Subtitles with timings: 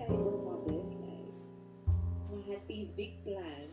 [0.00, 1.24] I was birthday,
[2.30, 3.72] I had these big plans.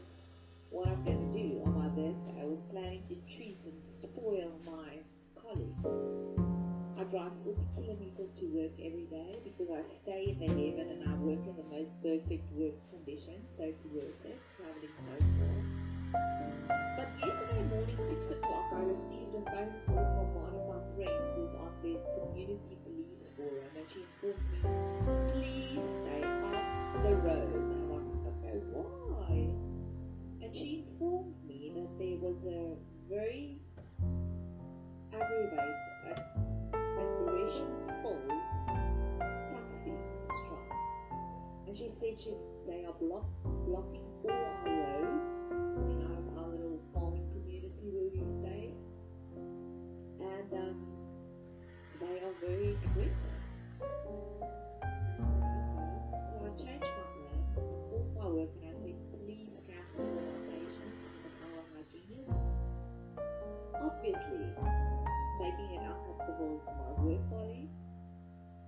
[0.71, 4.51] What I'm going to do on my birthday, I was planning to treat and spoil
[4.65, 4.97] my
[5.35, 5.85] colleagues.
[6.97, 11.07] I drive 40 kilometers to work every day because I stay in the heaven and
[11.07, 15.84] I work in the most perfect work conditions, so it's worth it, traveling so far.
[16.95, 21.27] But yesterday morning, 6 o'clock, I received a phone call from one of my friends
[21.35, 24.59] who's on the community police forum and she informed me,
[25.33, 27.51] please stay off the road.
[27.53, 29.51] And I'm like, okay, why?
[30.41, 32.77] And she informed me that there was a
[33.09, 33.59] very
[35.13, 36.19] aggravated,
[36.73, 38.23] aggression-full
[39.51, 40.73] taxi strike.
[41.67, 42.33] And she said she's
[42.67, 43.25] they are block,
[43.67, 45.64] blocking all our roads
[66.39, 67.75] my work colleagues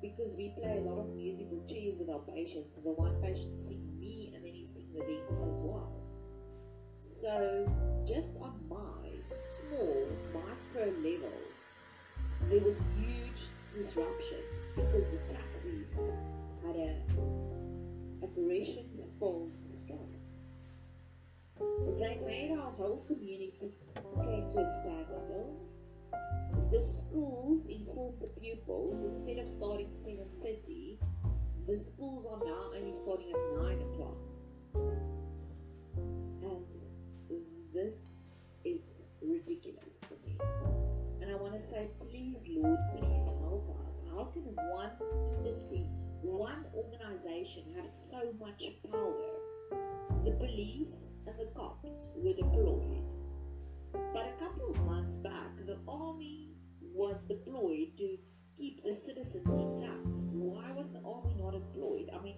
[0.01, 3.59] because we play a lot of musical chairs with our patients, and the one patient
[3.59, 5.91] sing me and then he sing the dentist as well.
[7.01, 7.65] So,
[8.07, 11.33] just on my small micro level,
[12.49, 15.89] there was huge disruptions because the taxis
[16.65, 17.01] had a
[18.23, 19.97] aggression full strike.
[21.99, 25.76] They made our whole community came to a standstill.
[26.69, 30.99] The schools informed the pupils instead of starting 7:30,
[31.65, 34.17] the schools are now only starting at 9 o'clock.
[36.43, 36.65] And
[37.73, 38.27] this
[38.65, 38.81] is
[39.21, 40.37] ridiculous for me.
[41.21, 43.95] And I want to say, please, Lord, please help us.
[44.11, 44.43] How can
[44.73, 44.91] one
[45.37, 45.89] industry,
[46.21, 49.39] one organization have so much power?
[50.25, 53.05] The police and the cops were deployed.
[53.93, 58.17] But a couple of months back, the army was deployed to
[58.57, 60.05] keep the citizens intact.
[60.31, 62.09] Why was the army not deployed?
[62.13, 62.35] I mean,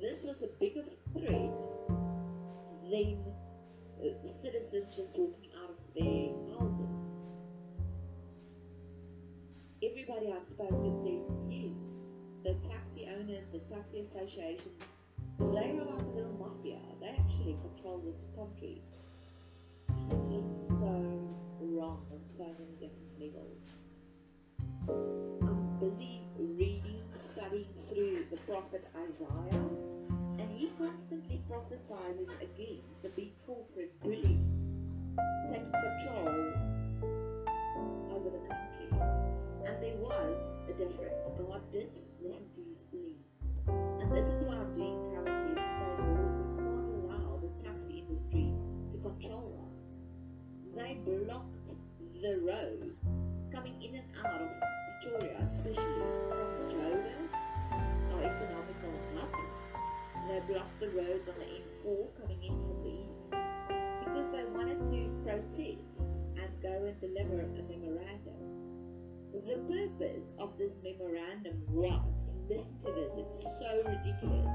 [0.00, 1.50] this was a bigger threat
[2.90, 3.18] than
[4.02, 7.16] uh, citizens just walking out of their houses.
[9.82, 11.78] Everybody I spoke to said, yes,
[12.44, 14.82] the taxi owners, the taxi associations,
[15.38, 16.78] they are like a little mafia.
[17.00, 18.82] They actually control this country.
[20.10, 21.29] It's just so
[21.90, 23.66] on so many different levels.
[25.42, 29.64] I'm busy reading, studying through the prophet Isaiah,
[30.38, 34.70] and he constantly prophesies against the big corporate bullies
[35.48, 36.28] taking control
[38.14, 38.88] over the country.
[39.66, 41.30] And there was a difference.
[41.38, 41.90] God did
[42.22, 43.50] listen to his pleas.
[44.00, 47.62] And this is what I'm doing currently is to say, Lord, we can't allow the
[47.62, 48.52] taxi industry
[48.92, 50.02] to control us.
[50.74, 51.72] They blocked
[52.20, 53.08] the roads
[53.50, 54.48] coming in and out of
[55.00, 57.32] Pretoria, especially from Joburg,
[58.12, 59.32] our economical hub.
[60.28, 61.48] They blocked the roads on the
[61.88, 63.30] M4 coming in from the east
[64.04, 68.36] because they wanted to protest and go and deliver a memorandum.
[69.32, 74.52] The purpose of this memorandum was listen to this, it's so ridiculous.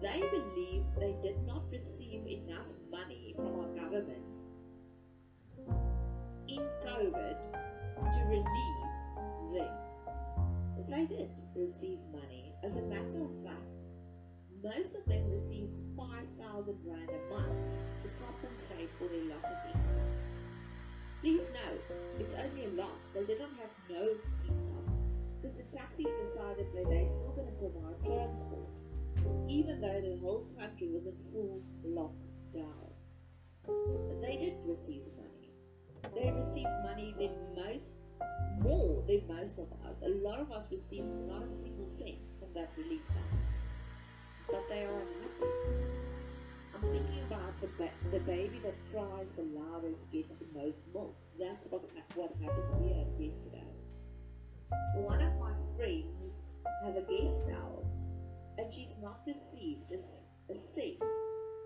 [0.00, 4.24] They believe they did not receive enough money from our government
[6.48, 7.36] in COVID
[8.12, 8.78] to relieve
[9.54, 9.74] them.
[10.88, 12.52] They did receive money.
[12.62, 13.66] As a matter of fact,
[14.62, 17.58] most of them received 5,000 Rand a month
[18.02, 20.10] to compensate for their loss of income.
[21.20, 21.82] Please note,
[22.18, 23.10] it's only a loss.
[23.14, 24.08] They did not have no
[24.46, 24.88] income
[25.36, 28.70] because the taxis decided that they're still going to provide transport,
[29.48, 32.92] even though the whole country was in full lockdown.
[34.22, 35.25] They did receive money.
[39.46, 39.94] Most of us.
[40.04, 43.42] A lot of us received not a single cent from that relief fund,
[44.50, 45.86] but they are unhappy.
[46.74, 51.14] I'm thinking about the, ba- the baby that cries the loudest gets the most milk.
[51.38, 51.82] That's what
[52.16, 53.62] what happened here yesterday.
[54.96, 56.34] One of my friends
[56.82, 57.94] have a guest house,
[58.58, 60.98] and she's not received a cent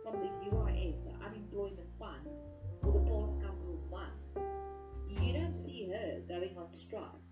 [0.05, 2.29] from the UIF, the unemployment fund,
[2.83, 4.37] for the past couple of months.
[5.09, 7.30] You don't see her going on strike,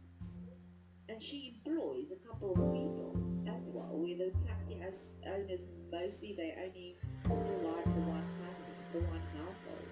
[1.08, 3.16] and she employs a couple of people
[3.56, 4.76] as well, where the taxi
[5.26, 9.88] owners mostly they only provide for one family, for one household.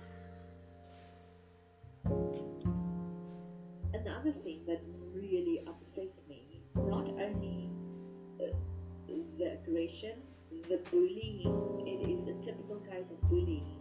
[3.95, 4.81] Another thing that
[5.15, 7.71] really upset me, not only
[8.41, 8.53] uh,
[9.39, 10.21] the aggression,
[10.69, 13.81] the bullying, it is a typical case of bullying.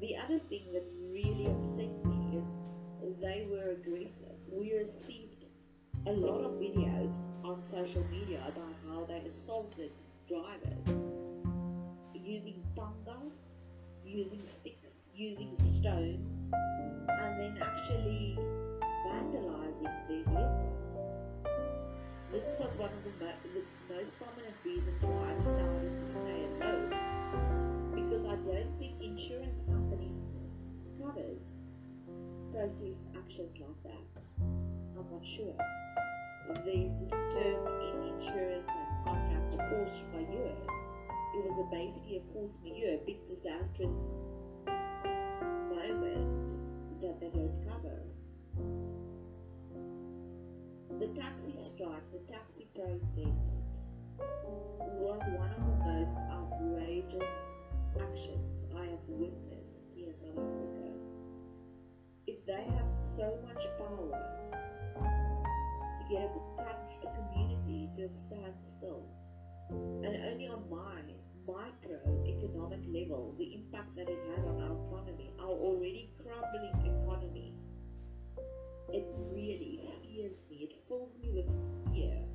[0.00, 2.44] The other thing that really upset me is
[3.20, 4.36] they were aggressive.
[4.50, 5.25] We received
[6.06, 7.10] a lot of videos
[7.42, 9.90] on social media about how they assaulted
[10.28, 10.86] drivers
[12.14, 13.54] using pangas,
[14.04, 18.38] using sticks, using stones, and then actually
[19.08, 20.76] vandalizing their vehicles.
[22.30, 26.46] This was one of the, mo- the most prominent reasons why I started to say
[26.60, 26.88] no,
[27.96, 30.36] because I don't think insurance companies
[31.02, 31.46] covers
[32.52, 34.55] protest actions like that.
[34.98, 35.54] I'm not sure.
[36.64, 40.56] There's this term in insurance and contracts, force majeure.
[41.34, 43.92] It was a basically a force majeure, a big disastrous
[45.68, 46.28] moment
[47.02, 48.00] that they don't cover.
[50.98, 53.52] The taxi strike, the taxi protest,
[54.98, 57.34] was one of the most outrageous
[58.00, 60.85] actions I have witnessed here in South Africa.
[62.46, 64.10] They have so much power
[64.94, 69.02] to get a, country, a community to stand still,
[69.70, 71.02] and only on my
[71.44, 77.52] micro economic level, the impact that it had on our economy, our already crumbling economy,
[78.92, 79.80] it really
[80.16, 80.68] fears me.
[80.70, 82.25] It fills me with fear.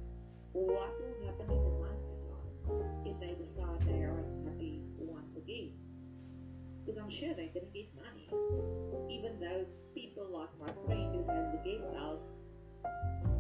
[6.92, 8.28] Because I'm sure they're to get money.
[9.10, 9.64] Even though
[9.96, 12.28] people like my friend who has the guest house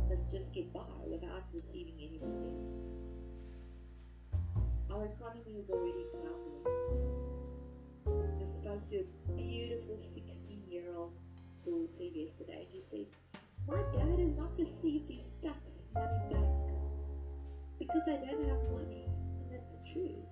[0.07, 2.55] must just get by without receiving any money.
[4.89, 6.63] Our economy is already crumbling.
[8.39, 11.11] I spoke to a beautiful 16 year old
[11.65, 12.65] daughter yesterday.
[12.71, 13.07] She said,
[13.67, 15.59] My dad has not received his tax
[15.93, 16.71] money back
[17.79, 19.11] because they don't have money.
[19.43, 20.23] And that's the truth.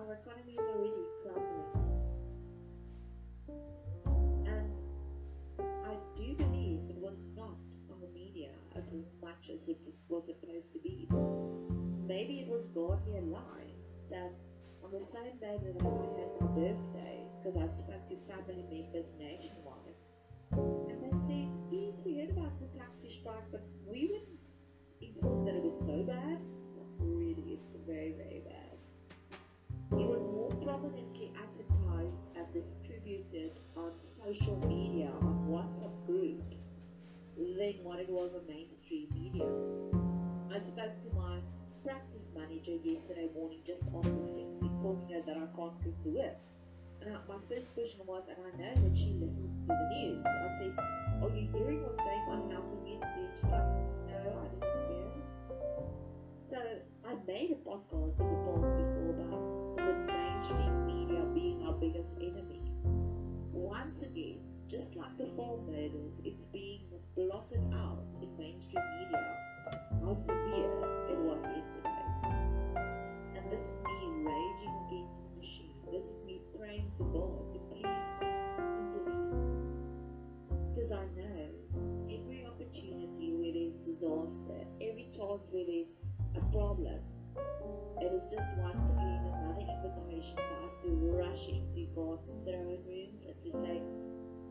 [0.00, 0.93] Our economy is already
[10.24, 11.08] supposed to be.
[12.06, 13.72] Maybe it was broadly a lie
[14.10, 14.32] that
[14.82, 19.10] on the same day that I had my birthday, because I spoke to family members
[19.18, 19.98] nationwide,
[20.52, 24.28] and they said, yes, we heard about the taxi strike, but we weren't
[25.00, 26.38] informed that it was so bad.
[26.98, 28.78] Really, it's very, very bad.
[29.98, 36.56] It was more prominently advertised and distributed on social media, on WhatsApp groups,
[37.36, 39.48] than what it was on mainstream media.
[40.54, 41.42] I spoke to my
[41.82, 46.38] practice manager yesterday morning just after 6, informing her that I can't come to work.
[47.02, 50.22] And I, my first question was, and I know that she listens to the news.
[50.22, 50.78] So I said,
[51.26, 53.26] Are you hearing what's going on in our community?
[53.34, 53.66] She's like,
[54.06, 55.10] No, I didn't hear.
[56.46, 56.58] So
[57.02, 59.42] I made a podcast in the past before about
[59.82, 62.62] the mainstream media being our biggest enemy.
[63.50, 64.38] Once again,
[64.70, 66.86] just like the farm murders, it's being
[67.18, 69.53] blotted out in mainstream media
[70.04, 70.68] how severe
[71.08, 72.04] it was yesterday.
[73.36, 75.80] And this is me raging against the machine.
[75.90, 77.88] This is me praying to God to please
[78.20, 79.32] intervene.
[80.74, 81.48] Because I know
[82.12, 85.96] every opportunity where there's disaster, every chance where there's
[86.36, 87.00] a problem,
[88.02, 93.24] it is just once again another invitation for us to rush into God's throne rooms
[93.24, 93.80] and to say,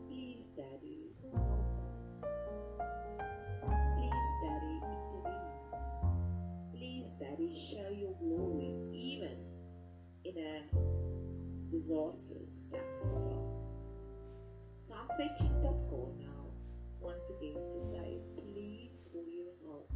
[0.08, 1.74] Please, Daddy, help us.
[7.54, 9.38] share your glory even
[10.24, 10.62] in a
[11.70, 13.48] disastrous cancer storm.
[14.86, 16.50] So I'm fetching that call now
[17.00, 19.93] once again to say, please go your home